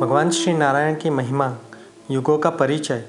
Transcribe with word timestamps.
भगवान 0.00 0.30
श्री 0.30 0.52
नारायण 0.52 0.94
की 0.94 1.10
महिमा, 1.10 1.52
युगों 2.10 2.38
का 2.38 2.50
परिचय, 2.50 3.04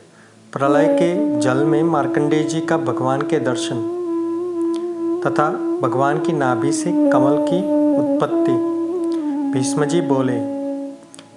प्रलय 0.53 0.87
के 0.87 1.39
जल 1.39 1.57
में 1.57 1.83
मार्कंडेय 1.83 2.43
जी 2.43 2.61
का 2.61 2.77
भगवान 2.77 3.21
के 3.21 3.39
दर्शन, 3.39 3.75
तथा 5.25 5.49
भगवान 5.81 6.19
की 6.19 6.33
नाभि 6.33 6.71
से 6.71 6.91
कमल 6.91 7.37
की 7.49 7.57
उत्पत्ति। 7.97 8.51
भीष्म 9.53 9.85
जी 9.85 10.01
बोले, 10.01 10.37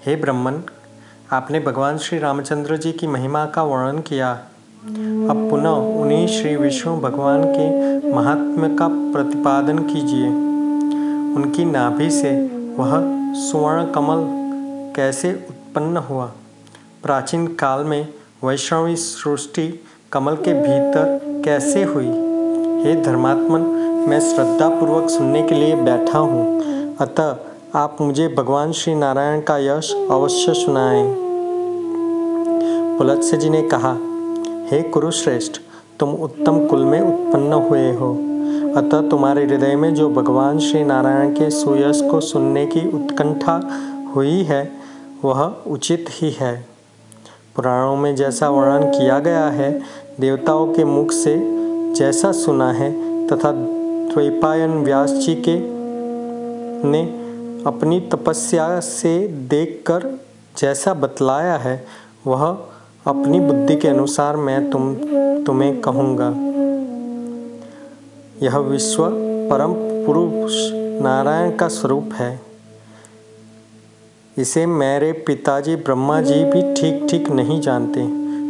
हे 0.06 0.16
ब्रह्मन, 0.16 0.62
आपने 1.32 1.60
भगवान 1.60 1.98
श्री 1.98 2.18
रामचंद्र 2.18 2.76
जी 2.76 2.92
की 2.92 3.06
महिमा 3.06 3.46
का 3.46 3.62
वर्णन 3.62 3.98
किया। 3.98 4.32
अब 5.30 5.48
पुनः 5.50 5.70
उन्हीं 5.70 6.26
श्री 6.26 6.56
विष्णु 6.56 6.96
भगवान 6.96 7.44
के 7.44 7.96
महात्म्य 8.12 8.68
का 8.68 8.88
प्रतिपादन 8.88 9.78
कीजिए। 9.78 10.28
उनकी 11.34 11.64
नाभि 11.64 12.10
से 12.10 12.30
वह 12.78 13.13
स्वर्ण 13.34 13.92
कमल 13.92 14.18
कैसे 14.96 15.46
उत्पन्न 15.50 15.96
हुआ? 15.96 16.32
प्राचीन 17.02 17.46
काल 17.46 17.84
में 17.84 18.08
वैष्णवी 18.44 18.96
सृष्टि 18.96 19.84
कमल 20.12 20.34
के 20.34 20.52
भीतर 20.52 21.20
कैसे 21.44 21.82
हुई? 21.82 22.06
हे 22.84 23.02
धर्मात्मन, 23.02 23.60
मैं 24.08 24.20
श्रद्धापूर्वक 24.20 25.10
सुनने 25.10 25.42
के 25.42 25.54
लिए 25.54 25.76
बैठा 25.76 26.18
हूँ। 26.18 26.60
अतः 26.96 27.36
आप 27.74 27.96
मुझे 28.00 28.28
भगवान 28.28 28.72
श्री 28.72 28.94
नारायण 28.94 29.40
का 29.40 29.58
यश 29.58 29.94
अवश्य 30.10 30.54
सुनाएँ। 30.54 31.14
पुलत्स्य 32.98 33.36
जी 33.36 33.50
ने 33.50 33.62
कहा, 33.62 33.92
हे 34.70 34.82
कुरुश्रेष्ठ, 34.82 35.52
तुम 36.00 36.10
उत्तम 36.10 36.66
कुल 36.66 36.84
में 36.84 37.00
उत्पन्न 37.00 37.52
हुए 37.52 37.92
हो। 37.92 38.33
अतः 38.76 39.08
तुम्हारे 39.08 39.44
हृदय 39.44 39.76
में 39.76 39.94
जो 39.94 40.10
भगवान 40.10 40.58
श्री 40.58 40.84
नारायण 40.84 41.34
के 41.34 41.50
सुयश 41.50 42.00
को 42.00 42.20
सुनने 42.20 42.66
की 42.66 42.92
उत्कंठा 42.92 43.70
हुई 44.14 44.42
है, 44.42 44.72
वह 45.24 45.42
उचित 45.66 46.06
ही 46.10 46.30
है। 46.30 46.66
पुराणों 47.56 47.96
में 47.96 48.16
जैसा 48.16 48.48
वर्णन 48.48 48.90
किया 48.90 49.18
गया 49.18 49.44
है, 49.44 49.80
देवताओं 50.20 50.72
के 50.72 50.84
मुख 50.84 51.12
से 51.12 51.36
जैसा 51.94 52.32
सुना 52.32 52.72
है, 52.72 52.92
तथा 53.26 53.52
द्वैपायन 53.52 54.70
व्यास 54.70 55.10
जी 55.10 55.34
के 55.48 55.56
ने 56.88 57.02
अपनी 57.66 58.00
तपस्या 58.00 58.80
से 58.80 59.28
देखकर 59.28 60.18
जैसा 60.58 60.94
बतलाया 60.94 61.56
है, 61.56 61.86
वह 62.26 62.46
अपनी 63.06 63.40
बुद्धि 63.40 63.76
के 63.76 63.88
अनुसार 63.88 64.36
मैं 64.36 64.70
तुम, 64.70 64.94
तुम्हें 65.44 65.80
कहूँगा। 65.80 66.53
यह 68.44 68.58
विश्व 68.58 69.08
परम 69.50 69.72
पुरुष 70.06 70.52
नारायण 71.02 71.56
का 71.56 71.68
स्वरूप 71.68 72.10
है। 72.12 72.40
इसे 74.38 74.66
मेरे 74.66 75.12
पिताजी 75.12 75.76
ब्रह्मा 75.76 76.20
जी 76.20 76.44
भी 76.44 76.74
ठीक 76.74 77.06
ठीक 77.10 77.30
नहीं 77.30 77.60
जानते। 77.60 78.00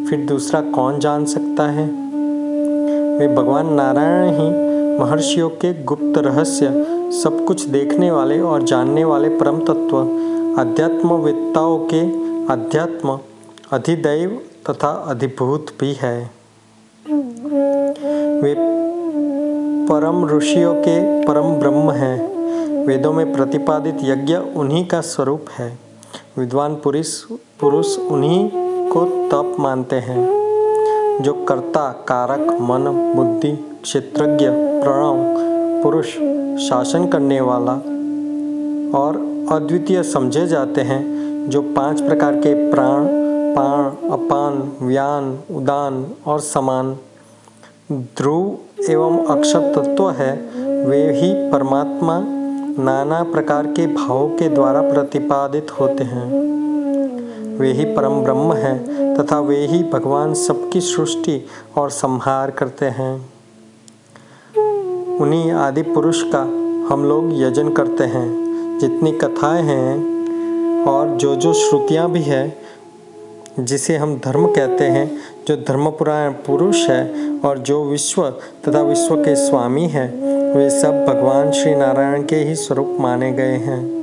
फिर 0.07 0.27
दूसरा 0.27 0.61
कौन 0.61 0.99
जान 0.99 1.25
सकता 1.25 1.67
है? 1.67 1.87
वे 3.19 3.29
भगवान 3.35 3.73
नारायण 3.73 4.35
ही 4.35 4.49
महर्षियों 4.99 5.49
के 5.51 5.85
गुप्त 5.85 6.19
रहस्य, 6.19 6.67
सब 7.23 7.45
कुछ 7.49 7.65
देखने 7.65 8.11
वाले 8.11 8.41
और 8.41 8.63
जानने 8.63 9.05
वाले 9.05 9.29
परम 9.29 9.61
तत्व, 9.61 9.99
अध्यात्मवेत्ताओं 10.61 11.79
के 11.79 12.01
अध्यात्म, 12.53 13.19
अधिदैव 13.73 14.41
तथा 14.71 14.89
अधिभूत 14.89 15.67
भी 15.81 15.93
है। 15.93 16.31
वे 18.43 18.74
परम 19.91 20.29
ऋषियों 20.29 20.75
के 20.75 21.27
परम 21.27 21.55
ब्रह्म 21.55 21.91
हैं। 21.91 22.35
वेदों 22.87 23.13
में 23.13 23.33
प्रतिपादित 23.33 23.99
यज्ञ 24.03 24.37
उन्हीं 24.57 24.89
का 24.89 25.01
स्वरूप 25.01 25.47
है। 25.59 25.79
विद्वान 26.39 26.75
पुरुष 26.75 27.23
पुरुष 27.61 27.99
उन्हीं 27.99 28.51
को 28.91 29.05
तप 29.05 29.57
मानते 29.61 29.97
हैं। 29.97 30.45
जो 31.23 31.33
कर्ता, 31.33 32.05
कारक, 32.09 32.41
मन, 32.41 33.13
बुद्धि, 33.17 33.81
क्षेत्रज्ञ, 33.83 34.47
प्रणव, 34.83 35.17
पुरुष, 35.83 36.07
शासन 36.69 37.09
करने 37.13 37.41
वाला 37.41 37.73
और 38.99 39.17
अद्वितीय 39.53 40.03
समझे 40.03 40.47
जाते 40.47 40.81
हैं, 40.81 41.05
जो 41.51 41.63
पाँच 41.63 42.01
प्रकार 42.01 42.35
के 42.35 42.71
प्राण, 42.71 43.05
पाण, 43.55 43.85
अपान, 44.11 44.73
व्यान, 44.83 45.39
उदान 45.57 46.07
और 46.27 46.41
समान 46.41 46.97
ध्रुव 47.93 48.57
एवं 48.91 49.25
अक्षर 49.25 49.61
तत्व 49.61 50.11
है, 50.11 50.33
वे 50.87 51.13
ही 51.13 51.51
परमात्मा 51.51 52.21
नाना 52.85 53.23
प्रकार 53.23 53.67
के 53.67 53.87
भावों 53.87 54.29
के 54.29 54.49
द्वारा 54.49 54.81
प्रतिपादित 54.83 55.67
होते 55.81 56.05
हैं। 56.05 56.31
वे 57.59 57.73
ही 57.73 57.85
परम 57.85 58.23
ब्रह्म 58.23 58.53
हैं 58.53 59.15
तथा 59.15 59.41
वे 59.41 59.67
ही 59.67 59.83
भगवान 59.83 60.35
सबकी 60.35 60.81
सृष्टि 60.81 61.47
और 61.79 61.91
संहार 61.91 62.51
करते 62.51 62.87
हैं। 62.87 63.31
उन्हीं 65.19 65.53
आदि 65.53 65.83
पुरुष 65.83 66.23
का 66.23 66.43
हम 66.95 67.05
लोग 67.05 67.31
यजन 67.33 67.69
करते 67.69 68.05
हैं, 68.05 68.79
जितनी 68.79 69.13
कथाएँ 69.13 69.63
हैं 69.63 70.85
और 70.85 71.09
जो 71.09 71.37
जो 71.37 71.53
श्रुतियाँ 71.53 72.11
भी 72.11 72.23
है 72.23 72.64
जिसे 73.61 73.97
हम 73.97 74.21
धर्म 74.25 74.47
कहते 74.47 74.85
हैं, 74.85 75.19
जो 75.49 75.57
धर्मपुराण 75.57 76.31
पुरुष 76.31 76.89
है 76.89 77.31
और 77.39 77.59
जो 77.59 77.85
विश्व 77.85 78.31
तथा 78.31 78.81
विश्व 78.81 79.17
के 79.17 79.37
स्वामी 79.37 79.87
हैं, 79.87 80.35
वे 80.55 80.71
सब 80.71 81.05
भगवान 81.05 81.53
श्री 81.53 81.75
नारायण 81.75 82.23
के 82.23 82.37
ही 82.37 82.55
स्वरूप 82.55 82.97
माने 83.01 83.33
गए 83.33 83.57
हैं। 83.57 83.95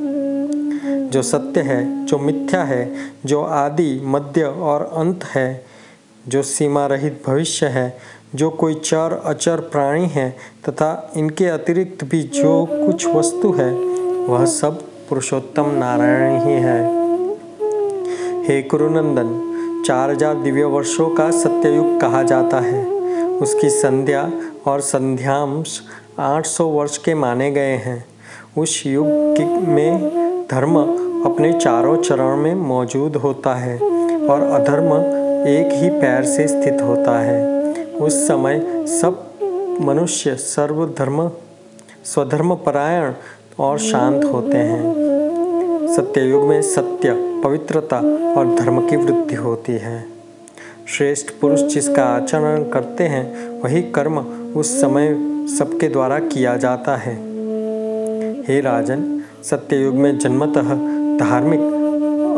जो 1.10 1.22
सत्य 1.22 1.62
है, 1.62 2.06
जो 2.06 2.18
मिथ्या 2.18 2.64
है, 2.64 2.94
जो 3.26 3.42
आदि, 3.42 4.02
मध्य 4.04 4.44
और 4.44 4.92
अंत 4.96 5.24
है, 5.24 5.66
जो 6.28 6.44
सीमा 6.44 6.86
रहित 6.86 7.24
भविष्य 7.28 7.66
है, 7.66 7.98
जो 8.36 8.50
कोई 8.50 8.74
चर, 8.74 9.22
अचर 9.26 9.60
प्राणी 9.60 10.08
है 10.08 10.36
तथा 10.70 11.12
इनके 11.18 11.46
अतिरिक्त 11.46 12.04
भी 12.04 12.24
जो 12.24 12.68
कुछ 12.72 13.08
वस्तु 13.08 13.52
है, 13.52 13.74
वह 14.26 14.46
सब 14.46 14.82
पुरुषोत्तम 14.82 15.66
नारायण 15.68 16.42
ही 16.42 16.54
है। 16.54 17.01
हे 18.42 18.62
कुरुनंदन 18.62 19.84
चार 19.86 20.12
हज़ार 20.12 20.36
दिव्य 20.36 20.64
वर्षों 20.64 21.10
का 21.10 21.30
सत्ययुग 21.32 22.00
कहा 22.02 22.24
जाता 22.24 22.60
है। 22.60 22.86
उसकी 23.38 23.70
संध्या 23.70 24.32
और 24.68 24.82
संध्यांश 24.82 25.80
800 26.20 26.68
वर्ष 26.70 26.98
के 26.98 27.14
माने 27.14 27.52
गए 27.52 27.76
हैं। 27.78 28.06
उस 28.58 28.86
युग 28.88 29.40
में 29.68 30.48
धर्म 30.52 30.78
अपने 31.26 31.54
चारों 31.54 31.96
चरण 31.98 32.36
में 32.36 32.54
मौजूद 32.56 33.16
होता 33.16 33.56
है 33.56 33.78
और 34.28 34.42
अधर्म 34.52 34.94
एक 35.48 35.74
ही 35.74 35.90
पैर 35.90 36.26
से 36.26 36.48
स्थित 36.48 36.82
होता 36.82 37.20
है। 37.20 37.84
उस 37.96 38.28
समय 38.28 38.86
सब 38.88 39.28
मनुष्य 39.82 40.36
सर्वधर्म 40.36 41.30
स्वधर्म 42.06 42.56
परायण 42.56 43.14
और 43.60 43.80
शांत 43.80 44.24
होते 44.26 44.58
हैं। 44.58 45.88
सत्ययुग 45.96 46.44
में 46.44 46.62
सत्य 46.62 47.31
पवित्रता 47.44 47.98
और 48.34 48.56
धर्म 48.56 48.80
की 48.88 48.96
वृद्धि 48.96 49.36
होती 49.36 49.72
है। 49.72 50.06
श्रेष्ठ 50.88 51.32
पुरुष 51.42 51.62
जिसका 51.64 52.04
आचरण 52.06 52.64
करते 52.70 53.04
हैं, 53.04 53.60
वही 53.62 53.82
कर्म 53.92 54.18
उस 54.56 54.80
समय 54.82 55.16
सबके 55.58 55.88
द्वारा 55.88 56.20
किया 56.20 56.56
जाता 56.58 56.96
है। 56.96 57.14
हे 58.48 58.60
राजन, 58.62 59.24
सत्ययुग 59.44 59.96
में 59.96 60.18
जन्मतः 60.18 60.74
धार्मिक 61.18 61.60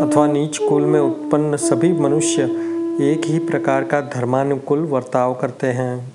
अथवा 0.03 0.25
नीच 0.27 0.57
कुल 0.59 0.85
में 0.85 0.99
उत्पन्न 0.99 1.57
सभी 1.57 1.91
मनुष्य 1.93 2.43
एक 3.01 3.25
ही 3.25 3.39
प्रकार 3.39 3.83
का 3.83 4.01
धर्मानुकूल 4.09 4.79
वर्ताव 4.85 5.33
करते 5.33 5.67
हैं। 5.67 6.13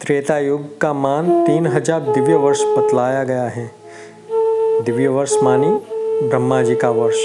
त्रेता 0.00 0.38
युग 0.38 0.78
का 0.80 0.92
मान 0.92 1.30
तीन 1.46 1.66
हज़ार 1.66 2.00
दिव्य 2.04 2.34
वर्ष 2.36 2.62
बतलाया 2.68 3.24
गया 3.24 3.48
है। 3.48 3.70
दिव्य 4.84 5.08
वर्ष 5.08 5.34
मानी 5.42 5.68
ब्रह्मा 6.22 6.62
जी 6.62 6.74
का 6.74 6.90
वर्ष। 6.90 7.16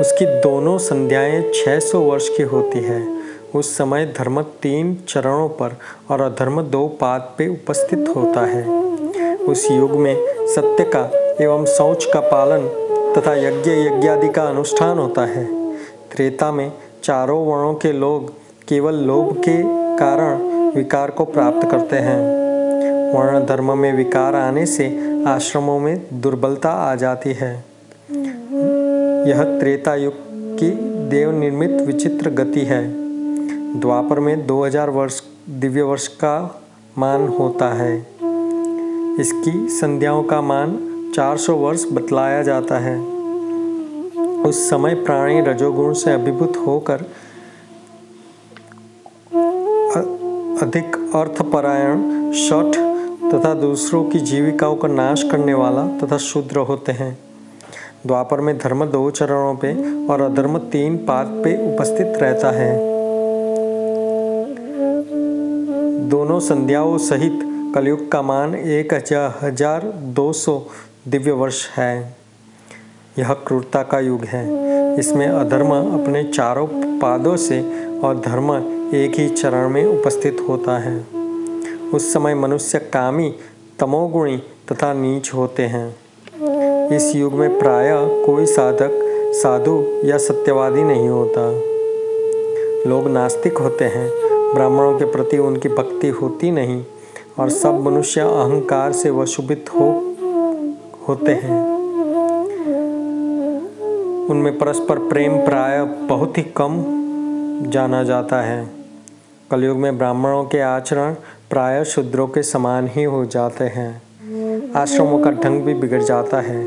उसकी 0.00 0.24
दोनों 0.24 0.78
संध्याएँ 0.78 1.52
600 1.54 2.00
वर्ष 2.00 2.28
की 2.28 2.42
होती 2.42 2.78
है। 2.78 3.22
उस 3.54 3.76
समय 3.76 4.14
धर्म 4.18 4.42
तीन 4.42 4.98
चरणों 5.08 5.48
पर 5.48 5.76
और 6.10 6.20
अधर्म 6.20 6.62
दो 6.62 6.88
पाद 6.88 7.20
पे 7.38 7.48
उपस्थित 7.48 8.12
होता 8.16 8.46
है। 8.46 8.82
उस 9.36 9.70
युग 9.70 9.90
में 9.90 10.46
सत्य 10.46 10.84
का 10.84 11.34
एवं 11.44 11.64
शौच 11.66 12.04
का 12.04 12.20
पालन 12.20 12.68
तथा 13.16 13.34
यज्ञ 13.34 13.70
यज्ञादि 13.70 14.28
का 14.28 14.42
अनुष्ठान 14.42 14.98
होता 14.98 15.22
है। 15.22 15.74
त्रेता 16.12 16.52
में 16.52 16.72
चारों 17.02 17.46
वर्णों 17.46 17.74
के 17.74 17.92
लोग 17.92 18.30
केवल 18.68 18.94
लोभ 18.94 19.36
के 19.48 19.62
कारण 19.96 20.38
विकार 20.76 21.10
को 21.10 21.24
प्राप्त 21.24 21.70
करते 21.70 21.96
हैं। 21.96 22.39
वर्ण 23.14 23.46
धर्म 23.46 23.78
में 23.78 23.92
विकार 23.92 24.34
आने 24.34 24.66
से 24.66 24.86
आश्रमों 25.26 25.80
में 25.80 26.20
दुर्बलता 26.20 26.70
आ 26.70 26.94
जाती 26.94 27.32
है। 27.32 27.64
यह 29.28 29.58
त्रेता 29.60 29.94
युग 29.94 30.14
की 30.58 30.70
देव 31.08 31.30
निर्मित 31.30 31.70
विचित्र 31.70 32.30
गति 32.30 32.60
है। 32.60 32.92
द्वापर 33.80 34.20
में 34.20 34.46
2000 34.46 34.90
वर्ष, 34.90 35.20
दिव्य 35.50 35.82
वर्ष 35.82 36.08
का 36.08 36.62
मान 36.98 37.28
होता 37.28 37.68
है। 37.68 38.06
इसकी 39.20 39.68
संध्याओं 39.68 40.22
का 40.22 40.40
मान 40.40 40.78
400 41.14 41.56
वर्ष 41.56 41.84
बतलाया 41.92 42.42
जाता 42.42 42.78
है। 42.78 43.00
उस 44.42 44.70
समय 44.70 44.94
प्राणी 44.94 45.40
रजोगुण 45.40 45.92
से 45.92 46.12
अभिभूत 46.12 46.64
होकर 46.66 47.04
अधिक 50.62 51.12
अर्थपरायण, 51.14 52.32
शठ 52.32 52.89
तथा 53.32 53.52
दूसरों 53.54 54.04
की 54.04 54.18
जीविकाओं 54.18 54.76
का 54.76 54.88
नाश 54.88 55.22
करने 55.22 55.54
वाला 55.54 55.86
तथा 55.98 56.16
शूद्र 56.18 56.58
होते 56.68 56.92
हैं। 56.92 57.18
द्वापर 58.06 58.40
में 58.40 58.56
धर्म 58.58 58.84
दो 58.84 59.10
चरणों 59.10 59.54
पे 59.54 59.72
और 60.06 60.20
अधर्म 60.20 60.58
तीन 60.70 60.96
पाद 61.06 61.26
पे 61.44 61.52
उपस्थित 61.66 62.16
रहता 62.16 62.50
है। 62.50 62.72
दोनों 66.08 66.38
संध्याओं 66.40 66.96
सहित 66.98 67.38
कलयुग 67.74 68.10
का 68.12 68.22
मान 68.22 68.54
एक 68.54 68.94
हज़ार 68.94 69.82
दो 70.14 70.32
सौ 70.32 70.58
दिव्य 71.08 71.32
वर्ष 71.32 71.68
है। 71.68 72.14
यह 73.18 73.32
क्रूरता 73.46 73.82
का 73.82 74.00
युग 74.00 74.24
है। 74.24 74.44
इसमें 74.98 75.26
अधर्म 75.26 75.70
अपने 75.70 76.24
चारों 76.24 76.66
पादों 76.98 77.36
से 77.36 77.60
और 77.98 78.20
धर्म 78.20 78.52
एक 78.96 79.18
ही 79.18 79.28
चरण 79.28 79.68
में 79.68 79.84
उपस्थित 79.84 80.44
होता 80.48 80.78
है। 80.78 81.19
उस 81.94 82.12
समय 82.12 82.34
मनुष्य 82.34 82.78
कामी, 82.78 83.34
तमोगुणी 83.78 84.36
तथा 84.36 84.92
नीच 84.92 85.34
होते 85.34 85.62
हैं। 85.62 85.96
इस 86.88 87.16
युग 87.16 87.32
में 87.32 87.58
प्राय 87.58 87.90
कोई 88.26 88.46
साधक, 88.46 88.90
साधु 89.34 89.84
या 90.04 90.18
सत्यवादी 90.18 90.82
नहीं 90.82 91.08
होता। 91.08 91.40
लोग 92.90 93.08
नास्तिक 93.08 93.58
होते 93.58 93.84
हैं, 93.84 94.10
ब्राह्मणों 94.54 94.98
के 94.98 95.04
प्रति 95.04 95.38
उनकी 95.38 95.68
भक्ति 95.68 96.08
होती 96.08 96.50
नहीं 96.50 96.84
और 97.38 97.48
सब 97.48 97.80
मनुष्य 97.80 98.20
अहंकार 98.20 98.92
से 98.92 99.10
वशुभित 99.10 99.66
हो, 99.74 99.90
होते 101.08 101.32
हैं। 101.32 101.80
उनमें 104.30 104.58
परस्पर 104.58 104.98
प्रेम 104.98 105.36
प्राय 105.36 105.84
बहुत 105.84 106.38
ही 106.38 106.42
कम 106.42 106.84
जाना 107.66 108.02
जाता 108.02 108.40
है। 108.40 108.70
कलयुग 109.50 109.76
में 109.76 109.98
ब्राह्मणों 109.98 110.44
के 110.44 110.60
आचरण 110.60 111.14
प्राय 111.50 111.84
शूद्रों 111.84 112.26
के 112.28 112.42
समान 112.42 112.88
ही 112.88 113.04
हो 113.04 113.24
जाते 113.24 113.64
हैं। 113.64 114.72
आश्रमों 114.72 115.18
का 115.18 115.30
ढंग 115.30 115.62
भी 115.62 115.74
बिगड़ 115.74 116.02
जाता 116.02 116.40
है। 116.40 116.60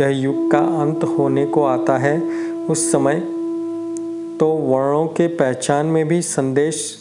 यह 0.00 0.08
युग 0.08 0.50
का 0.50 0.58
अंत 0.58 1.04
होने 1.18 1.44
को 1.46 1.64
आता 1.64 1.96
है। 1.98 2.20
उस 2.66 2.92
समय 2.92 3.20
तो 4.40 4.46
वर्णों 4.46 5.06
के 5.06 5.26
पहचान 5.26 5.86
में 5.86 6.08
भी 6.08 6.22
संदेश 6.22 6.98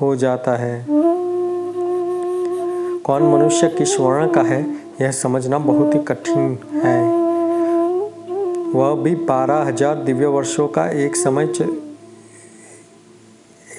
हो 0.00 0.16
जाता 0.16 0.56
है। 0.56 0.86
कौन 3.02 3.22
मनुष्य 3.22 3.68
किस 3.68 3.98
वर्ण 4.00 4.30
का 4.32 4.42
है, 4.42 4.62
यह 5.00 5.10
समझना 5.12 5.58
बहुत 5.58 5.94
ही 5.94 6.00
कठिन 6.00 6.58
है। 6.74 7.00
वह 8.72 8.94
भी 8.94 9.14
बारह 9.14 9.62
हज़ार 9.62 9.94
दिव्य 9.94 10.26
वर्षों 10.26 10.68
का 10.68 10.88
एक 11.04 11.16
समय 11.16 11.46
च... 11.46 11.68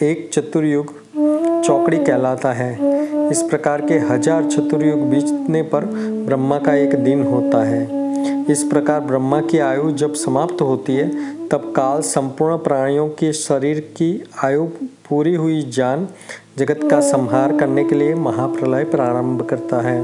एक 0.04 0.30
चतुर्युग 0.34 0.94
चौकड़ी 1.18 1.98
कहलाता 1.98 2.52
है। 2.54 2.72
इस 3.32 3.42
प्रकार 3.42 3.82
के 3.82 3.94
हज़ार 4.00 4.44
चतुर्युग 4.44 5.00
बीतने 5.02 5.62
पर 5.64 5.86
ब्रह्मा 6.26 6.58
का 6.60 6.74
एक 6.74 6.96
दिन 6.96 7.24
होता 7.24 7.64
है। 7.64 8.46
इस 8.52 8.64
प्रकार 8.64 9.00
ब्रह्मा 9.00 9.40
की 9.42 9.60
आयु 9.60 9.92
जब 9.92 10.14
समाप्त 10.14 10.62
होती 10.62 10.96
है, 10.96 11.08
तब 11.48 11.72
काल 11.76 12.02
संपूर्ण 12.02 12.58
प्राणियों 12.58 13.08
के 13.10 13.32
शरीर 13.34 13.80
की 13.98 14.12
आयु 14.44 14.66
पूरी 15.10 15.34
हुई 15.36 15.62
जान 15.70 16.08
जगत 16.58 16.88
का 16.92 17.00
संहार 17.00 17.58
करने 17.58 17.84
के 17.84 17.96
लिए 17.96 18.14
महाप्रलय 18.16 18.84
प्रारंभ 18.84 19.42
करता 19.42 19.82
है। 19.82 19.98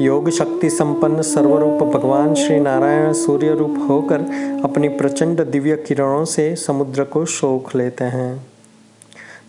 योग 0.00 0.30
शक्ति 0.30 0.70
संपन्न 0.70 1.22
सर्वरूप 1.22 1.82
भगवान 1.94 2.34
श्री 2.34 2.58
नारायण 2.60 3.12
सूर्य 3.12 3.54
रूप 3.54 3.78
होकर 3.88 4.26
अपनी 4.64 4.88
प्रचंड 4.88 5.44
दिव्य 5.50 5.76
किरणों 5.76 6.24
से 6.24 6.54
समुद्र 6.56 7.04
को 7.04 7.24
शोक 7.24 7.74
लेते 7.76 8.04
हैं। 8.04 8.55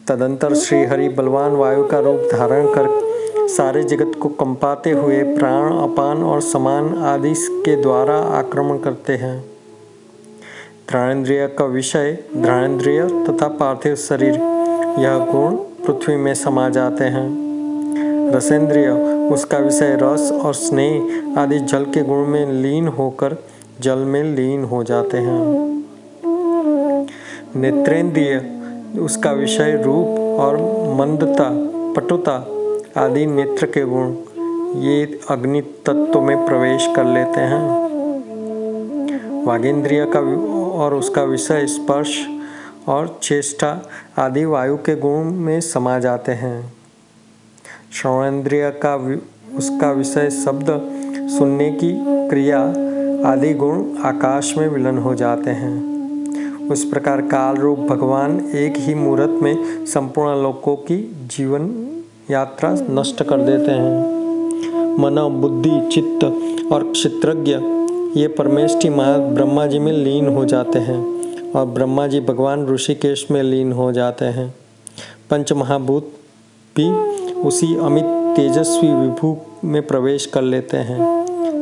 तदंतर 0.08 0.54
श्री 0.54 0.86
हरि 0.86 1.10
बलवान 1.10 1.52
वायु 1.52 1.84
का 1.84 2.00
रूप 2.00 2.20
धारण 2.32 2.68
कर 2.68 3.48
सारे 3.48 3.84
जगत 3.84 4.12
को 4.20 4.30
कंपाते 4.30 4.92
हुए 4.92 5.24
प्राण, 5.24 5.72
अपान 5.72 6.24
और 6.24 6.42
समान 6.42 6.98
आदि 6.98 7.34
के 7.38 7.82
द्वारा 7.82 8.16
आक्रमण 8.16 8.78
करते 8.78 9.14
हैं। 9.14 9.46
ध्राणेन्द्रिय 10.90 11.48
का 11.48 11.66
विषय 11.66 12.18
ध्राणेन्द्रिय 12.38 13.04
तथा 13.04 13.48
पार्थिव 13.48 13.96
शरीर, 13.96 14.34
यह 15.00 15.18
गुण 15.32 15.56
पृथ्वी 15.56 16.16
में 16.16 16.34
समा 16.34 16.70
जाते 16.70 17.04
हैं। 17.04 17.28
रसेंद्रिय, 18.32 18.90
उसका 19.34 19.58
विषय 19.58 19.98
रस 20.02 20.32
और 20.32 20.54
स्नेह 20.54 21.40
आदि 21.40 21.60
जल 21.60 21.86
के 21.86 22.02
गुण 22.02 22.26
में 22.26 22.54
लीन 22.54 22.88
होकर 22.88 23.38
जल 23.80 23.98
में 23.98 24.24
लीन 24.24 24.64
हो 24.64 24.84
जाते 24.84 25.18
हैं। 25.18 25.84
नेत्रेंद्रिय 27.56 28.57
उसका 28.98 29.32
विषय 29.32 29.82
रूप 29.86 30.08
और 30.40 30.58
मंदता, 31.00 31.50
पटुता 31.94 32.48
आदि 32.98 33.26
नेत्र 33.26 33.66
के 33.66 33.86
गुण, 33.86 34.16
ये 34.82 35.20
अग्नि 35.30 35.62
तत्व 35.62 36.22
में 36.22 36.46
प्रवेश 36.46 36.88
कर 36.96 37.06
लेते 37.06 37.42
हैं। 37.42 37.88
वागेंद्रिय 39.46 40.06
का 40.06 40.20
और 40.84 40.94
उसका 40.94 41.24
विषय 41.24 41.66
स्पर्श 41.68 42.28
और 42.88 43.20
चेष्टा 43.24 43.90
आदि 44.18 44.46
वायु 44.46 44.78
के 44.78 44.96
गुण 44.96 45.24
में 45.24 45.62
समा 45.62 46.00
जाते 46.00 46.32
हैं। 46.32 46.74
श्रवणेन्द्रिय 47.94 48.70
का 48.86 48.96
उसका 49.58 49.92
विषय 49.92 50.30
शब्द 50.30 50.66
सुनने 51.38 51.72
की 51.72 51.94
क्रिया 52.30 52.60
आदि 53.32 53.54
गुण 53.54 53.98
आकाश 54.04 54.58
में 54.58 54.68
विलन 54.68 54.98
हो 54.98 55.16
जाते 55.16 55.52
हैं। 55.52 55.97
उस 56.72 56.84
प्रकार 56.84 57.22
काल 57.22 57.56
रूप 57.56 57.80
भगवान 57.80 58.52
एक 58.56 58.74
ही 58.78 58.96
मुहूर्त 58.96 59.44
में 59.44 59.86
संपूर्ण 59.86 60.44
लोकों 60.44 60.76
की 60.76 61.28
जीवन 61.38 61.88
यात्रा 62.32 62.78
नष्ट 62.90 63.24
कर 63.24 63.38
देते 63.38 63.72
हैं। 63.72 64.98
मन 64.98 65.16
बुद्धि 65.42 65.90
चित्त 65.92 66.24
और 66.72 66.92
क्षेत्रज्ञ, 66.92 67.52
ये 68.22 68.28
परमेष्टि 68.28 68.90
महा 68.90 69.18
ब्रह्मा 69.18 69.66
जी 69.68 69.80
में 69.80 69.92
लीन 69.92 70.28
हो 70.28 70.46
जाते 70.46 70.80
हैं 70.80 71.00
और 71.52 71.66
ब्रह्मा 71.66 72.08
जी 72.08 72.20
भगवान 72.20 72.68
ऋषिकेश 72.68 73.28
में 73.32 73.44
लीन 73.44 73.72
हो 73.72 73.92
जाते 73.92 74.26
हैं। 74.26 74.56
पंच 75.30 75.54
महाभूत 75.54 76.12
भी 76.76 76.90
उसी 77.42 77.76
अमित 77.76 78.06
तेजस्वी 78.38 78.94
विभू 78.94 79.38
में 79.64 79.88
प्रवेश 79.88 80.26
कर 80.26 80.42
लेते 80.42 80.78
हैं। 80.78 81.00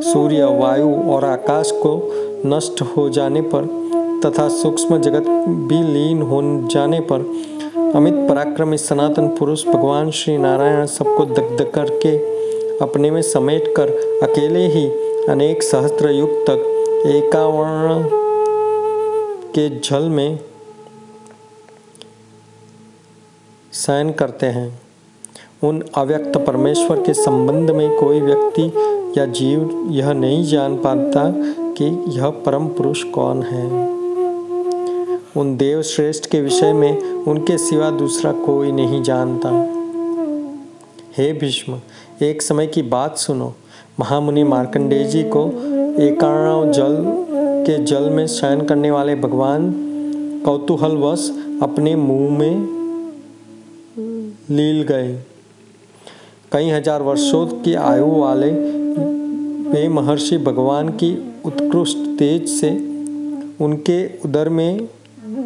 सूर्य, 0.01 0.43
वायु 0.43 0.93
और 1.11 1.25
आकाश 1.25 1.71
को 1.71 2.11
नष्ट 2.45 2.81
हो 2.81 3.09
जाने 3.09 3.41
पर 3.41 3.84
तथा 4.25 4.47
सूक्ष्म 4.47 5.01
जगत 5.01 5.27
भी 5.47 5.83
लीन 5.83 6.21
हो 6.21 6.41
जाने 6.71 6.99
पर 6.99 7.19
अमित 7.95 8.13
पराक्रमी 8.13 8.77
सनातन 8.77 9.27
पुरुष 9.27 9.67
भगवान 9.67 10.11
श्री 10.11 10.37
नारायण 10.37 10.85
सबको 10.85 11.25
दग्ध 11.25 11.71
करके 11.75 12.17
अपने 12.77 13.11
में 13.11 13.21
समेट 13.21 13.73
कर 13.77 13.89
अकेले 14.23 14.67
ही 14.67 14.85
अनेक 15.29 15.63
सहस्त्र 15.63 16.09
युग 16.09 16.29
तक 16.29 16.71
एकावर्ण 17.07 18.03
के 19.51 19.69
जल 19.69 20.09
में 20.09 20.39
शयन 23.73 24.11
करते 24.11 24.45
हैं। 24.45 24.81
उन 25.63 25.83
अव्यक्त 25.95 26.37
परमेश्वर 26.37 27.01
के 27.01 27.13
संबंध 27.13 27.71
में 27.71 27.97
कोई 27.99 28.21
व्यक्ति 28.21 28.71
या 29.17 29.25
जीव 29.25 29.87
यह 29.91 30.11
नहीं 30.13 30.43
जान 30.43 30.77
पाता 30.77 31.33
कि 31.73 31.85
यह 32.07 32.29
परम 32.29 32.67
पुरुष 32.67 33.03
कौन 33.03 33.43
है। 33.43 33.94
उन 35.37 35.55
देव 35.57 35.81
श्रेष्ठ 35.81 36.25
के 36.31 36.39
विषय 36.41 36.71
में 36.73 37.01
उनके 37.27 37.57
सिवा 37.57 37.89
दूसरा 37.91 38.31
कोई 38.31 38.71
नहीं 38.71 39.01
जानता। 39.03 39.49
हे 41.17 41.31
भीष्म, 41.33 41.79
एक 42.21 42.41
समय 42.41 42.67
की 42.67 42.81
बात 42.81 43.17
सुनो। 43.17 43.53
महामुनि 43.99 44.43
मार्कंडेय 44.43 45.03
जी 45.03 45.23
को 45.35 45.43
एकाणव 46.01 46.71
जल 46.71 46.95
के 47.67 47.77
जल 47.83 48.09
में 48.09 48.25
शयन 48.27 48.61
करने 48.61 48.91
वाले 48.91 49.15
भगवान 49.15 49.71
कौतूहलवश 50.45 51.29
अपने 51.63 51.95
मुँह 51.95 52.37
में 52.37 52.55
लील 54.49 54.81
गए। 54.83 55.13
कई 56.51 56.69
हज़ार 56.69 57.01
वर्षों 57.01 57.45
की 57.61 57.73
आयु 57.73 58.09
वाले 58.11 58.51
वे 59.69 59.87
महर्षि 59.89 60.37
भगवान 60.37 60.89
की 60.89 61.15
उत्कृष्ट 61.45 61.97
तेज 62.19 62.47
से 62.49 62.69
उनके 63.61 64.05
उदर 64.25 64.49
में 64.49 64.87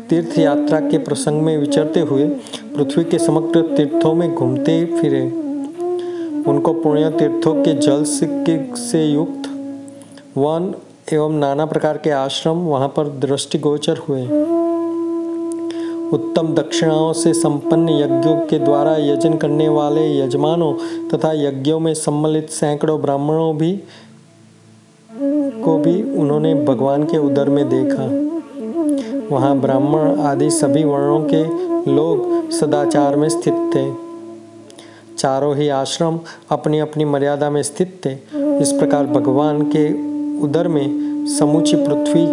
तीर्थ 0.09 0.37
यात्रा 0.39 0.79
के 0.79 0.97
प्रसंग 0.97 1.41
में 1.41 1.57
विचरते 1.57 1.99
हुए 1.99 2.27
पृथ्वी 2.75 3.03
के 3.03 3.17
समग्र 3.19 3.61
तीर्थों 3.77 4.13
में 4.13 4.33
घूमते 4.35 4.85
फिरे। 4.85 5.21
उनको 6.49 6.73
पुण्य 6.73 7.09
तीर्थों 7.09 7.53
के 7.63 7.73
जल 7.73 8.03
से 8.03 9.05
युक्त 9.05 9.49
वन 10.37 10.73
एवं 11.13 11.33
नाना 11.33 11.65
प्रकार 11.65 11.97
के 11.97 12.09
आश्रम 12.09 12.57
वहाँ 12.67 12.87
पर 12.87 13.07
दृष्टिगोचर 13.19 13.97
हुए। 13.97 14.21
उत्तम 16.13 16.53
दक्षिणाओं 16.53 17.11
से 17.13 17.33
संपन्न 17.33 17.89
यज्ञों 17.89 18.35
के 18.41 18.59
द्वारा 18.59 18.95
यजन 18.97 19.37
करने 19.37 19.67
वाले 19.69 20.07
यजमानों 20.17 20.73
तथा 21.09 21.31
यज्ञों 21.33 21.79
में 21.79 21.93
सम्मिलित 21.93 22.49
सैकड़ों 22.49 23.01
ब्राह्मणों 23.01 23.55
भी 23.57 23.71
को 25.63 25.77
भी 25.77 26.01
उन्होंने 26.13 26.53
भगवान 26.65 27.03
के 27.03 27.17
उदर 27.17 27.49
में 27.49 27.69
देखा। 27.69 28.38
वहाँ 29.31 29.57
ब्राह्मण 29.57 30.19
आदि 30.19 30.50
सभी 30.50 30.83
वर्णों 30.83 31.19
के 31.33 31.43
लोग 31.91 32.50
सदाचार 32.51 33.15
में 33.15 33.29
स्थित 33.29 33.53
थे। 33.75 33.91
चारों 35.15 35.55
ही 35.55 35.69
आश्रम 35.69 36.19
अपनी 36.51 36.79
अपनी 36.79 37.05
मर्यादा 37.05 37.50
में 37.50 37.63
स्थित 37.63 38.01
थे। 38.05 38.13
इस 38.59 38.71
प्रकार 38.71 39.05
भगवान 39.05 39.62
के 39.62 39.88
उदर 40.41 40.67
में 40.67 41.25
समूची 41.27 41.75
पृथ्वी 41.75 42.25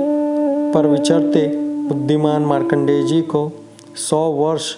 पर 0.72 0.86
विचरते 0.86 1.46
बुद्धिमान 1.88 2.42
मार्कंडेय 2.42 3.02
जी 3.02 3.20
को 3.22 3.50
सौ 3.96 4.18
वर्ष 4.30 4.74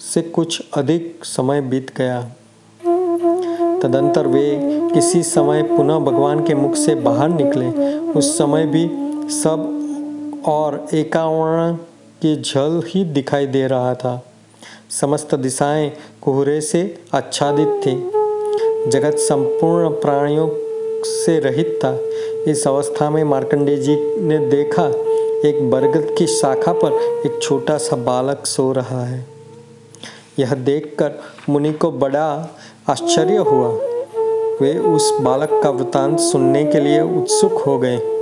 से 0.00 0.22
कुछ 0.22 0.62
अधिक 0.76 1.24
समय 1.24 1.60
बीत 1.60 1.90
गया। 1.96 2.20
तदंतर 3.82 4.26
वे 4.26 4.60
किसी 4.94 5.22
समय 5.22 5.62
पुनः 5.62 5.98
भगवान 5.98 6.44
के 6.44 6.54
मुख 6.54 6.74
से 6.74 6.94
बाहर 6.94 7.28
निकले। 7.28 7.68
उस 8.12 8.38
समय 8.38 8.66
भी 8.66 8.88
सब 9.30 9.77
और 10.46 10.86
एकावर्ण 10.94 11.74
के 12.22 12.36
जल 12.36 12.82
ही 12.86 13.04
दिखाई 13.04 13.46
दे 13.46 13.66
रहा 13.66 13.94
था। 13.94 14.26
समस्त 14.90 15.34
दिशाएँ 15.34 15.92
कोहरे 16.22 16.60
से 16.60 16.98
आच्छादित 17.14 17.68
थी। 17.68 18.10
जगत 18.90 19.14
संपूर्ण 19.14 19.90
प्राणियों 19.90 20.48
से 21.04 21.40
रहित 21.40 21.80
था। 21.84 21.98
इस 22.50 22.68
अवस्था 22.68 23.10
में 23.10 23.24
मार्कंडे 23.24 23.76
जी 23.76 24.20
ने 24.20 24.38
देखा, 24.38 24.86
एक 25.48 25.70
बरगद 25.70 26.14
की 26.18 26.26
शाखा 26.26 26.72
पर 26.72 26.92
एक 27.26 27.38
छोटा 27.42 27.78
सा 27.78 27.96
बालक 27.96 28.46
सो 28.46 28.72
रहा 28.72 29.04
है। 29.04 29.26
यह 30.38 30.54
देखकर 30.54 31.10
मुनि 31.48 31.72
को 31.72 31.90
बड़ा 31.90 32.56
आश्चर्य 32.88 33.36
हुआ। 33.36 33.68
वे 34.62 34.78
उस 34.78 35.18
बालक 35.20 35.60
का 35.62 35.70
वृतांत 35.70 36.20
सुनने 36.20 36.64
के 36.64 36.80
लिए 36.80 37.00
उत्सुक 37.00 37.52
हो 37.52 37.78
गए। 37.78 38.17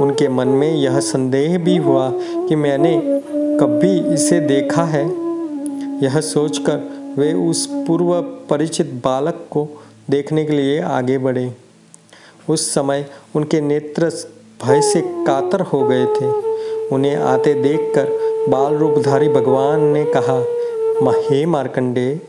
उनके 0.00 0.28
मन 0.28 0.48
में 0.48 0.74
यह 0.74 1.00
संदेह 1.00 1.58
भी 1.58 1.76
हुआ 1.76 2.10
कि 2.14 2.56
मैंने 2.56 3.02
कभी 3.60 4.14
इसे 4.14 4.40
देखा 4.40 4.84
है। 4.84 5.04
यह 6.04 6.20
सोचकर 6.20 6.76
वे 7.18 7.32
उस 7.32 7.66
पूर्व 7.66 8.22
परिचित 8.22 8.86
बालक 8.86 9.46
को 9.50 9.68
देखने 10.10 10.44
के 10.44 10.52
लिए 10.52 10.80
आगे 10.80 11.18
बढ़े। 11.18 11.52
उस 12.48 12.74
समय 12.74 13.06
उनके 13.36 13.60
नेत्र 13.60 14.10
भय 14.64 14.80
से 14.80 15.00
कातर 15.06 15.60
हो 15.60 15.88
गए 15.88 16.04
थे। 16.04 16.26
उन्हें 16.88 17.16
आते 17.16 17.54
देखकर 17.54 18.08
बाल 18.48 18.74
रूपधारी 18.74 19.28
भगवान 19.28 19.80
ने 19.80 20.04
कहा 20.04 20.44
हे 21.30 21.46
मार्कंडे 21.46 22.20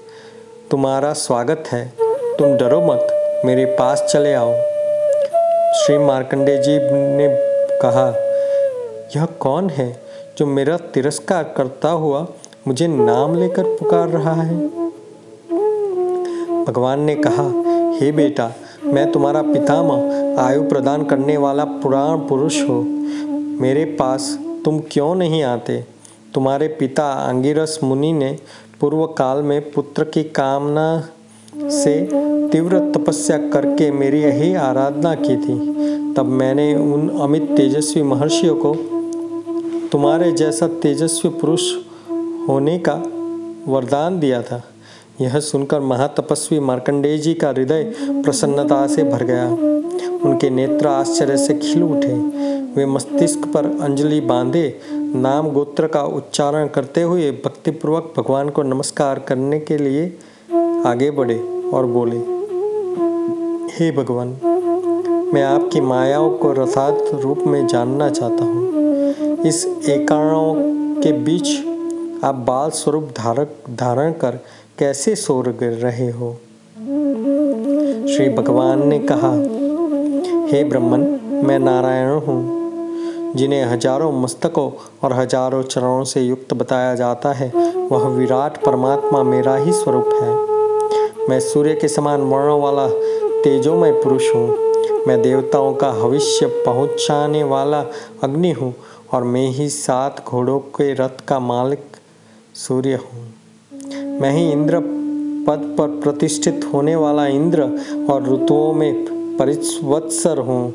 तुम्हारा 0.72 1.14
स्वागत 1.14 1.64
है। 1.72 1.94
तुम 2.40 2.58
डरो 2.58 2.82
मत, 2.82 3.08
मेरे 3.46 3.66
पास 3.66 4.06
चले 4.10 4.34
आओ। 4.34 4.52
श्री 5.74 5.98
मार्कंडे 5.98 6.58
जी 6.58 6.78
ने 7.18 7.51
कहा, 7.86 8.08
यह 9.16 9.26
कौन 9.26 9.70
है 9.70 10.02
जो 10.38 10.46
मेरा 10.46 10.78
तिरस्कार 10.78 11.54
करता 11.58 11.90
हुआ 11.90 12.28
मुझे 12.68 12.88
नाम 12.88 13.36
लेकर 13.36 13.64
पुकार 13.64 14.10
रहा 14.10 14.34
है? 14.34 14.68
भगवान 16.66 17.00
ने 17.00 17.16
कहा, 17.16 17.44
हे 18.02 18.12
बेटा, 18.12 18.52
मैं 18.86 19.12
तुम्हारा 19.12 19.42
पितामह, 19.42 20.42
आयु 20.42 20.62
प्रदान 20.70 21.04
करने 21.04 21.38
वाला 21.38 21.66
पुराण 21.66 22.18
पुरुष 22.18 22.62
हो। 22.70 22.82
मेरे 23.62 23.86
पास 23.86 24.40
तुम 24.66 24.82
क्यों 24.92 25.16
नहीं 25.16 25.44
आते? 25.44 25.86
तुम्हारे 26.34 26.68
पिता 26.68 27.12
अंगिरस 27.12 27.80
मुनि 27.84 28.14
ने 28.14 28.38
पूर्व 28.80 29.06
काल 29.06 29.42
में 29.42 29.72
पुत्र 29.72 30.04
की 30.04 30.24
कामना 30.24 31.10
से 31.58 32.10
तीव्र 32.50 32.80
तपस्या 32.80 33.38
करके 33.38 33.92
मेरी 33.92 34.22
यही 34.22 34.56
आराधना 34.56 35.16
की 35.16 35.38
थी। 35.38 35.91
तब 36.18 36.26
मैंने 36.26 36.74
उन 36.76 37.10
अमित 37.20 37.44
तेजस्वी 37.58 38.04
महर्षियों 38.04 38.56
को, 38.56 38.74
तुम्हारे 39.92 40.32
जैसा 40.32 40.68
तेजस्वी 40.82 41.30
पुरुष 41.32 41.72
होने 42.48 42.78
का 42.80 42.94
वरदान 43.68 44.20
दिया 44.20 44.42
था। 44.42 44.62
यह 45.22 45.40
सुनकर 45.40 45.80
महातपस्वी 45.82 46.60
मार्कंडेय 46.60 47.18
जी 47.18 47.34
का 47.34 47.50
हृदय 47.50 47.84
प्रसन्नता 48.02 48.86
से 48.88 49.04
भर 49.04 49.24
गया। 49.24 49.48
उनके 50.26 50.50
नेत्र 50.50 50.88
आश्चर्य 50.88 51.38
से 51.38 51.54
खिल 51.54 51.84
उठे। 51.84 52.14
वे 52.76 52.86
मस्तिष्क 52.86 53.48
पर 53.48 53.66
अंजलि 53.82 54.20
बांधे 54.22 54.80
नाम 54.94 55.50
गोत्र 55.50 55.88
का 55.88 56.04
उच्चारण 56.04 56.68
करते 56.68 57.02
हुए 57.02 57.32
भक्तिपूर्वक 57.46 58.14
भगवान 58.18 58.50
को 58.50 58.64
नमस्कार 58.64 59.20
करने 59.20 59.60
के 59.60 59.78
लिए 59.78 60.06
आगे 60.86 61.12
बढ़े 61.12 61.40
और 61.74 61.86
बोले, 61.88 62.18
हे 63.70 63.92
भगवान 63.92 64.38
मैं 65.34 65.44
आपकी 65.44 65.82
मायाओं 65.82 66.30
को 66.30 66.52
रथार्थ 66.52 67.14
रूप 67.14 67.38
में 67.48 67.68
जानना 67.68 68.10
चाहता 68.10 68.44
हूँ। 68.44 69.38
इस 69.46 69.66
एकाणों 69.90 70.54
के 71.02 71.12
बीच 71.12 71.50
आप 72.24 72.36
बाल 72.36 72.70
स्वरूप 72.70 73.04
धारक, 73.18 73.56
धारण 73.70 74.12
कर 74.12 74.40
कैसे 74.80 75.16
सो 75.16 75.42
रहे 75.42 76.10
हो? 76.12 76.34
श्री 78.08 78.30
भगवान 78.30 78.88
ने 78.88 79.00
कहा, 79.00 79.30
हे 80.52 80.64
ब्रह्मन, 80.64 81.20
मैं 81.46 81.60
नारायण 81.60 82.10
हूँ, 82.10 83.36
जिन्हें 83.36 83.64
हज़ारों 83.66 84.12
मस्तकों 84.12 84.72
और 85.04 85.14
हज़ारों 85.14 85.64
चरणों 85.64 86.04
से 86.04 86.22
युक्त 86.22 86.54
बताया 86.54 86.96
जाता 86.96 87.32
है, 87.34 87.52
वह 87.92 88.08
विराट 88.08 88.58
परमात्मा 88.58 89.24
मेरा 89.24 89.56
ही 89.56 89.72
स्वरूप 89.72 90.10
है। 90.14 91.30
मैं 91.30 91.40
सूर्य 91.40 91.76
के 91.76 91.88
समान 91.88 92.22
वर्णों 92.22 92.62
वाला 92.62 92.88
तेजोमय 93.44 93.92
पुरुष 93.92 94.36
हूँ। 94.36 94.71
मैं 95.08 95.22
देवताओं 95.22 95.74
का 95.74 95.92
भविष्य 95.92 96.46
पहुँचाने 96.66 97.44
वाला 97.44 97.80
अग्नि 98.24 98.52
हूँ 98.52 98.74
और 99.14 99.24
मैं 99.24 99.48
ही 99.48 99.70
सात 99.70 100.24
घोड़ों 100.28 100.60
के 100.60 100.94
रथ 100.94 101.26
का 101.28 101.40
मालिक 101.40 101.84
सूर्य 102.56 102.96
हूँ। 102.96 103.24
मैं 104.20 104.32
ही 104.32 104.52
इंद्र 104.52 104.80
पद 105.48 105.76
पर 105.78 105.88
प्रतिष्ठित 106.02 106.70
होने 106.74 106.96
वाला 106.96 107.26
इंद्र 107.28 107.64
और 108.10 108.30
ऋतुओं 108.34 108.74
में 108.74 109.06
परिवत्सर 109.38 110.38
हूँ। 110.38 110.74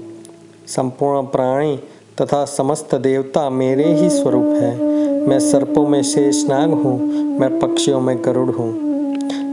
संपूर्ण 0.66 1.22
प्राणी 1.26 1.76
तथा 2.20 2.44
समस्त 2.44 2.94
देवता 2.94 3.48
मेरे 3.50 3.92
ही 3.94 4.10
स्वरूप 4.10 4.46
है। 4.62 4.74
मैं 5.28 5.38
सर्पों 5.40 5.86
में 5.88 6.02
शेषनाग 6.02 6.70
हूँ, 6.70 6.98
मैं 7.40 7.58
पक्षियों 7.60 8.00
में 8.00 8.16
गरुड़ 8.24 8.50
हूँ। 8.50 8.72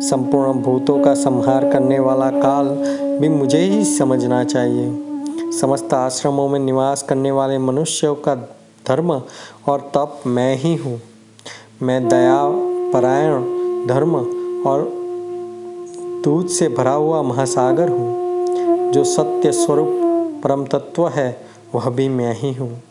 संपूर्ण 0.01 0.53
भूतों 0.53 1.03
का 1.03 1.13
संहार 1.13 1.72
करने 1.72 2.00
वाला 2.00 2.30
काल 2.30 2.68
भी 3.20 3.29
मुझे 3.29 3.58
ही 3.58 3.84
समझना 3.86 4.43
चाहिए। 4.43 5.51
समस्त 5.51 5.93
आश्रमों 5.93 6.50
में 6.50 6.60
निवास 6.60 7.03
करने 7.03 7.32
वाले 7.32 7.58
मनुष्यों 7.58 8.15
का 8.15 8.36
धर्म 8.88 9.12
और 9.67 9.91
तप 9.96 10.22
मैं 10.27 10.55
ही 10.55 10.75
हूँ। 10.75 11.01
मैं 11.82 12.08
दया, 12.08 12.39
परायण, 12.93 13.41
धर्म 13.88 14.15
और 14.67 14.89
दूध 16.24 16.48
से 16.48 16.70
भरा 16.70 16.91
हुआ 16.91 17.22
महासागर 17.22 17.89
हूँ। 17.89 18.91
जो 18.91 19.03
सत्य 19.03 19.51
स्वरूप, 19.51 19.88
परम 20.43 20.65
तत्व 20.65 21.08
है, 21.08 21.46
वह 21.75 21.89
भी 21.89 22.10
मैं 22.10 22.36
ही 22.36 22.53
हूँ। 22.53 22.84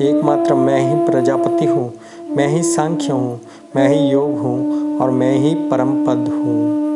एकमात्र 0.00 0.54
मैं 0.54 0.80
ही 0.80 1.06
प्रजापति 1.06 1.66
हूँ, 1.66 1.92
मैं 2.36 2.48
ही 2.48 2.62
सांख्य 2.62 3.12
हूँ, 3.12 3.40
मैं 3.76 3.88
ही 3.88 4.08
योग 4.08 4.38
हूँ 4.38 4.98
और 4.98 5.10
मैं 5.10 5.38
ही 5.38 5.54
परम 5.54 6.06
पद 6.06 6.28
हूँ। 6.28 6.86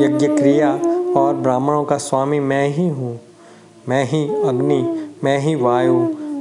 यज्ञ 0.00 0.26
क्रिया 0.26 0.78
और 1.16 1.34
ब्राह्मणों 1.34 1.84
का 1.84 1.96
स्वामी 1.96 2.40
मैं 2.40 2.68
ही 2.68 2.88
हूँ। 2.88 3.20
मैं 3.88 4.04
ही 4.04 4.24
अग्नि, 4.44 5.10
मैं 5.24 5.38
ही 5.38 5.54
वायु, 5.54 5.94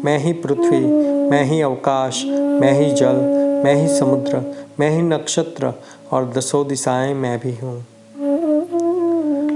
मैं 0.06 0.18
ही 0.18 0.34
पृथ्वी, 0.34 0.80
मैं 1.30 1.44
ही 1.44 1.62
अवकाश, 1.62 2.26
मैं 2.26 2.74
ही 2.74 2.92
जल, 2.92 3.16
मैं 3.66 3.76
ही 3.76 3.88
समुद्र, 4.00 4.56
मैं 4.80 4.90
ही 4.90 5.02
नक्षत्र 5.02 5.74
और 6.12 6.32
दसों 6.38 6.68
दिशाएँ 6.68 7.14
मैं 7.14 7.40
भी 7.40 7.56
हूँ। 7.56 7.86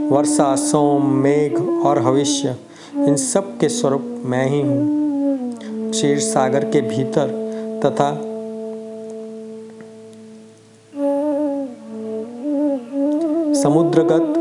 वर्षा, 0.10 0.56
सोम, 0.56 1.06
मेघ 1.06 1.62
और 1.86 2.00
भविष्य 2.00 2.56
इन 2.96 3.16
सब 3.16 3.58
के 3.58 3.70
स्वरूप 3.70 4.22
मैं 4.26 4.48
ही 4.50 4.62
हूँ। 4.62 5.92
क्षीर 5.92 6.20
सागर 6.20 6.64
के 6.64 6.82
भीतर 6.82 7.28
तथा 7.86 8.12
समुद्रगत 13.54 14.38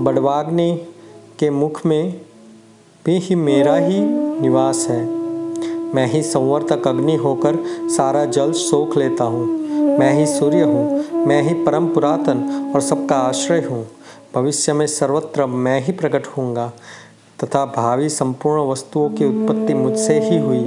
बड़वाग्नि 0.00 0.86
के 1.38 1.50
मुख 1.50 1.86
में 1.86 2.20
भी 3.06 3.18
ही 3.18 3.34
मेरा 3.34 3.76
ही 3.76 4.00
निवास 4.40 4.86
है। 4.90 5.04
मैं 5.94 6.06
ही 6.06 6.22
संवर्तक 6.22 6.88
अग्नि 6.88 7.14
होकर 7.14 7.58
सारा 7.96 8.24
जल 8.24 8.52
सोख 8.52 8.96
लेता 8.96 9.24
हूँ। 9.24 9.46
मैं 9.98 10.12
ही 10.14 10.26
सूर्य 10.26 10.62
हूँ। 10.62 11.04
मैं 11.26 11.42
ही 11.42 11.54
परम 11.54 11.86
पुरातन 11.86 12.72
और 12.74 12.80
सबका 12.80 13.16
आश्रय 13.16 13.60
हूँ। 13.60 13.86
भविष्य 14.34 14.72
में 14.72 14.86
सर्वत्र 14.86 15.46
मैं 15.46 15.80
ही 15.80 15.92
प्रकट 15.92 16.26
होऊँगा 16.26 16.72
तथा 17.44 17.64
भावी 17.66 18.08
संपूर्ण 18.08 18.70
वस्तुओं 18.70 19.10
की 19.10 19.24
उत्पत्ति 19.24 19.74
मुझसे 19.74 20.20
ही 20.20 20.38
हुई। 20.38 20.64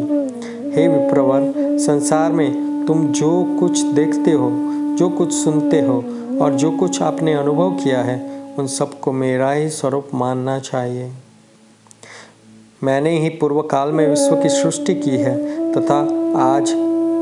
हे 0.76 0.88
विप्रवर, 0.88 1.54
संसार 1.78 2.32
में 2.32 2.86
तुम 2.88 3.08
जो 3.08 3.58
कुछ 3.60 3.82
देखते 3.82 4.32
हो, 4.32 4.52
जो 4.98 5.10
कुछ 5.10 5.34
सुनते 5.34 5.82
हो 5.82 6.04
और 6.42 6.54
जो 6.54 6.72
कुछ 6.72 7.02
आपने 7.02 7.34
अनुभव 7.34 7.72
किया 7.72 8.02
है 8.02 8.31
उन 8.60 8.68
सबको 8.68 9.12
मेरा 9.12 9.52
ही 9.52 9.70
स्वरूप 9.70 10.08
मानना 10.14 10.60
चाहिए। 10.60 11.12
मैंने 12.84 13.18
ही 13.20 13.30
पूर्व 13.30 13.62
काल 13.62 13.92
में 13.92 14.08
विश्व 14.08 14.36
की 14.36 14.50
सृष्टि 14.50 14.96
की 14.96 15.10
है, 15.10 15.36
तथा 15.74 16.00
आज 16.42 16.72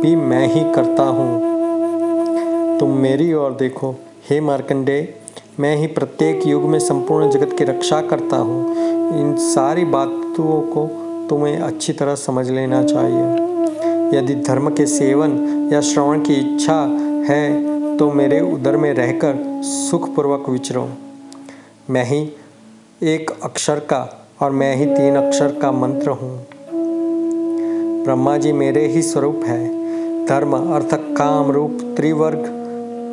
भी 0.01 0.15
मैं 0.15 0.47
ही 0.47 0.61
करता 0.73 1.03
हूँ। 1.03 2.79
तुम 2.79 2.97
मेरी 2.97 3.33
ओर 3.33 3.51
देखो। 3.51 3.91
हे 4.29 4.39
मार्कंडे, 4.41 5.15
मैं 5.59 5.75
ही 5.75 5.87
प्रत्येक 5.87 6.47
युग 6.47 6.63
में 6.63 6.79
संपूर्ण 6.79 7.29
जगत 7.29 7.57
की 7.57 7.63
रक्षा 7.63 8.01
करता 8.01 8.37
हूँ। 8.37 8.75
इन 9.19 9.35
सारी 9.37 9.85
बातों 9.85 10.61
को 10.61 10.85
तुम्हें 11.29 11.59
अच्छी 11.59 11.93
तरह 11.93 12.15
समझ 12.15 12.49
लेना 12.49 12.83
चाहिए। 12.83 14.17
यदि 14.17 14.35
धर्म 14.35 14.69
के 14.69 14.85
सेवन 14.85 15.69
या 15.73 15.81
श्रवण 15.81 16.19
की 16.19 16.33
इच्छा 16.33 16.79
है 17.29 17.97
तो 17.97 18.11
मेरे 18.11 18.39
उदर 18.53 18.77
में 18.77 18.93
रहकर 18.93 19.61
सुखपूर्वक 19.63 20.49
विचरो। 20.49 20.89
मैं 21.89 22.03
ही 22.05 22.33
एक 23.03 23.31
अक्षर 23.43 23.79
का 23.79 24.29
और 24.41 24.51
मैं 24.51 24.75
ही 24.75 24.85
तीन 24.85 25.15
अक्षर 25.15 25.59
का 25.61 25.71
मंत्र 25.71 26.09
हूँ। 26.09 26.47
ब्रह्मा 28.03 28.37
जी 28.37 28.51
मेरे 28.51 28.85
ही 28.87 29.01
स्वरूप 29.01 29.43
है। 29.45 30.25
धर्म 30.25 30.53
अर्थ 30.75 30.93
काम 30.93 31.51
रूप 31.51 31.95
त्रिवर्ग 31.97 32.43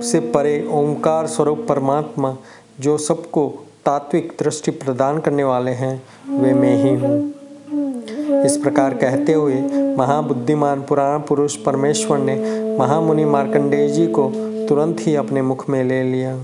से 0.03 0.21
परे 0.21 0.69
ओंकार 0.71 1.27
स्वरूप 1.27 1.65
परमात्मा 1.69 2.37
जो 2.81 2.99
सबको 2.99 3.49
तात्विक 3.85 4.33
दृष्टि 4.43 4.71
प्रदान 4.71 5.19
करने 5.19 5.45
वाले 5.45 5.71
हैं, 5.71 6.03
वे 6.31 6.53
मैं 6.55 6.75
ही 6.83 6.95
हूँ। 6.95 8.45
इस 8.45 8.57
प्रकार 8.57 8.95
कहते 8.95 9.33
हुए 9.33 9.55
महाबुद्धिमान 9.99 10.83
पुराण 10.83 11.19
पुरुष 11.19 11.57
परमेश्वर 11.57 12.19
ने 12.19 12.37
महामुनि 12.79 13.25
मार्कंडेय 13.25 13.89
जी 13.89 14.07
को 14.07 14.31
तुरंत 14.69 14.97
ही 15.01 15.15
अपने 15.15 15.43
मुख 15.43 15.69
में 15.71 15.85
ले 15.85 16.03
लिया। 16.03 16.39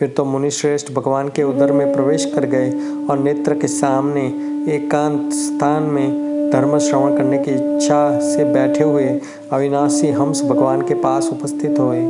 फिर 0.00 0.08
तो 0.08 0.24
मुनिश्रेष्ठ 0.24 0.92
भगवान 0.92 1.28
के 1.28 1.42
उदर 1.42 1.72
में 1.72 1.92
प्रवेश 1.92 2.24
कर 2.24 2.44
गए 2.44 2.70
और 3.10 3.18
नेत्र 3.18 3.54
के 3.54 3.66
सामने 3.66 4.20
एकांत 4.74 5.32
स्थान 5.32 5.82
में 5.82 6.50
धर्म 6.52 6.78
श्रवण 6.78 7.16
करने 7.16 7.38
की 7.38 7.50
इच्छा 7.50 8.20
से 8.20 8.44
बैठे 8.44 8.84
हुए 8.84 9.20
अविनाशी 9.52 10.10
हंस 10.10 10.42
भगवान 10.42 10.82
के 10.82 10.94
पास 10.94 11.28
उपस्थित 11.32 11.78
हुए। 11.78 12.00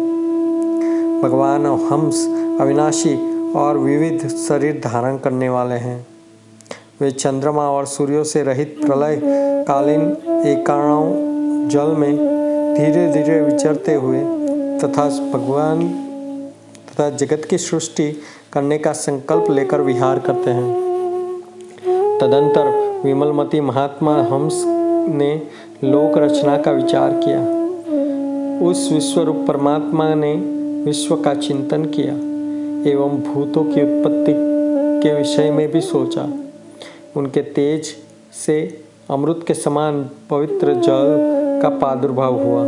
भगवान 1.22 1.66
हंस 1.66 2.26
अविनाशी 2.60 3.14
और 3.52 3.78
विविध 3.78 4.28
शरीर 4.28 4.80
धारण 4.84 5.18
करने 5.18 5.48
वाले 5.48 5.74
हैं। 5.74 6.06
वे 7.00 7.10
चंद्रमा 7.10 7.68
और 7.70 7.86
सूर्यों 7.86 8.24
से 8.24 8.42
रहित 8.42 8.76
प्रलय 8.86 9.20
कालीन 9.68 10.02
एकाणव 10.46 11.12
जल 11.68 11.96
में 11.96 12.16
धीरे 12.74 13.06
धीरे 13.12 13.40
विचरते 13.40 13.94
हुए 13.94 14.20
तथा 14.78 15.08
भगवान 15.32 16.06
तथा 17.00 17.10
जगत 17.10 17.44
की 17.44 17.58
सृष्टि 17.58 18.22
करने 18.52 18.78
का 18.78 18.92
संकल्प 18.92 19.50
लेकर 19.50 19.80
विहार 19.80 20.18
करते 20.18 20.50
हैं। 20.50 20.72
तदंतर 22.20 22.66
विमलमती 23.04 23.60
महात्मा 23.60 24.16
हंस 24.22 24.64
ने 25.08 25.42
लोक 25.84 26.18
रचना 26.18 26.56
का 26.58 26.70
विचार 26.70 27.12
किया। 27.24 27.40
उस 28.68 28.92
विश्वरूप 28.92 29.44
परमात्मा 29.48 30.14
ने 30.14 30.34
विश्व 30.84 31.16
का 31.16 31.34
चिंतन 31.34 31.84
किया 31.84 32.14
एवं 32.90 33.22
भूतों 33.22 33.64
की 33.64 33.82
उत्पत्ति 33.82 34.34
के 35.02 35.14
विषय 35.14 35.50
में 35.50 35.72
भी 35.72 35.80
सोचा। 35.80 36.28
उनके 37.16 37.40
तेज 37.40 37.94
से 38.46 38.84
अमृत 39.10 39.44
के 39.46 39.54
समान 39.54 40.10
पवित्र 40.30 40.74
जल 40.74 41.16
का 41.62 41.68
प्रादुर्भाव 41.68 42.42
हुआ। 42.44 42.62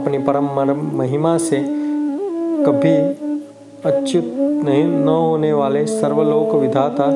अपनी 0.00 0.18
परम 0.18 0.44
महिमा 0.98 1.38
से 1.38 1.64
कभी 2.66 3.25
अच्युत 3.86 4.24
नहीं, 4.64 4.84
न 4.84 5.08
होने 5.08 5.52
वाले 5.52 5.86
सर्वलोक 5.86 6.54
विधाता 6.54 7.06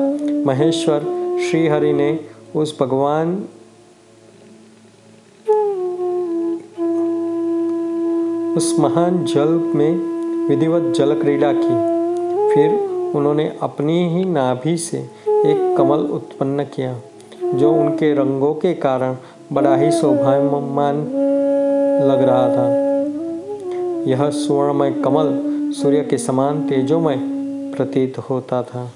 महेश्वर 0.45 0.99
श्री 1.39 1.67
हरि 1.67 1.93
ने 1.93 2.19
उस 2.55 2.77
भगवान 2.81 3.43
उस 8.57 8.75
महान 8.79 9.23
जल 9.25 9.49
में 9.75 10.47
विधिवत 10.47 10.93
जल 10.95 11.13
क्रीड़ा 11.21 11.53
की। 11.53 11.75
फिर 12.53 12.71
उन्होंने 13.15 13.51
अपनी 13.61 14.09
ही 14.09 14.25
नाभि 14.25 14.77
से 14.77 14.97
एक 15.27 15.75
कमल 15.77 15.99
उत्पन्न 15.99 16.63
किया, 16.63 16.95
जो 17.53 17.71
उनके 17.71 18.13
रंगों 18.13 18.53
के 18.53 18.73
कारण 18.73 19.15
बड़ा 19.53 19.75
ही 19.75 19.91
शोभामान 19.91 21.01
लग 22.07 22.23
रहा 22.23 22.47
था। 22.49 22.67
यह 24.11 24.29
स्वर्णमय 24.29 24.91
कमल 24.91 25.27
सूर्य 25.71 26.03
के 26.03 26.17
समान 26.17 26.69
तेजोमय 26.69 27.15
प्रतीत 27.75 28.17
होता 28.17 28.63
था। 28.63 28.91